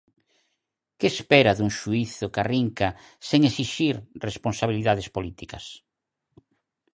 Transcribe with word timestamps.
Que 0.99 1.07
espera 1.13 1.57
dun 1.57 1.71
xuízo 1.79 2.31
que 2.33 2.41
arrinca 2.43 2.89
sen 3.29 3.41
exixir 3.49 3.95
responsabilidades 4.29 5.07
políticas? 5.15 5.65